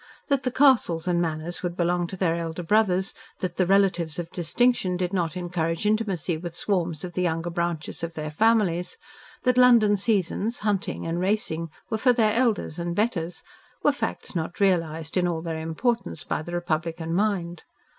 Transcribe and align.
That 0.29 0.41
the 0.41 0.49
castles 0.51 1.07
and 1.07 1.21
manors 1.21 1.61
would 1.61 1.77
belong 1.77 2.07
to 2.07 2.17
their 2.17 2.33
elder 2.35 2.63
brothers, 2.63 3.13
that 3.37 3.57
the 3.57 3.67
relatives 3.67 4.17
of 4.17 4.31
distinction 4.31 4.97
did 4.97 5.13
not 5.13 5.37
encourage 5.37 5.85
intimacy 5.85 6.37
with 6.37 6.55
swarms 6.55 7.03
of 7.03 7.13
the 7.13 7.21
younger 7.21 7.51
branches 7.51 8.01
of 8.01 8.15
their 8.15 8.31
families; 8.31 8.97
that 9.43 9.59
London 9.59 9.95
seasons, 9.95 10.57
hunting, 10.61 11.05
and 11.05 11.19
racing 11.19 11.69
were 11.91 11.99
for 11.99 12.13
their 12.13 12.33
elders 12.33 12.79
and 12.79 12.95
betters, 12.95 13.43
were 13.83 13.91
facts 13.91 14.35
not 14.35 14.59
realised 14.59 15.17
in 15.17 15.27
all 15.27 15.43
their 15.43 15.59
importance 15.59 16.23
by 16.23 16.41
the 16.41 16.51
republican 16.51 17.13
mind. 17.13 17.61